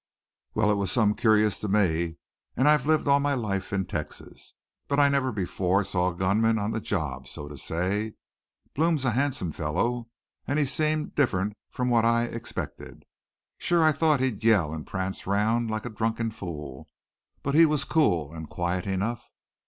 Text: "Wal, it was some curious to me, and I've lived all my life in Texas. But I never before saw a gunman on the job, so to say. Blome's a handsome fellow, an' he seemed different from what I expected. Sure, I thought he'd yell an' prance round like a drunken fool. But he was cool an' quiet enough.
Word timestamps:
"Wal, 0.55 0.71
it 0.71 0.77
was 0.77 0.91
some 0.91 1.13
curious 1.13 1.59
to 1.59 1.67
me, 1.67 2.17
and 2.57 2.67
I've 2.67 2.87
lived 2.87 3.07
all 3.07 3.19
my 3.19 3.35
life 3.35 3.71
in 3.71 3.85
Texas. 3.85 4.55
But 4.87 4.99
I 4.99 5.09
never 5.09 5.31
before 5.31 5.83
saw 5.83 6.09
a 6.09 6.15
gunman 6.15 6.57
on 6.57 6.71
the 6.71 6.81
job, 6.81 7.27
so 7.27 7.47
to 7.47 7.55
say. 7.55 8.15
Blome's 8.73 9.05
a 9.05 9.11
handsome 9.11 9.51
fellow, 9.51 10.09
an' 10.47 10.57
he 10.57 10.65
seemed 10.65 11.13
different 11.13 11.55
from 11.69 11.89
what 11.91 12.03
I 12.03 12.23
expected. 12.23 13.05
Sure, 13.59 13.83
I 13.83 13.91
thought 13.91 14.21
he'd 14.21 14.43
yell 14.43 14.73
an' 14.73 14.85
prance 14.85 15.27
round 15.27 15.69
like 15.69 15.85
a 15.85 15.89
drunken 15.91 16.31
fool. 16.31 16.87
But 17.43 17.53
he 17.53 17.67
was 17.67 17.85
cool 17.85 18.33
an' 18.33 18.47
quiet 18.47 18.87
enough. 18.87 19.29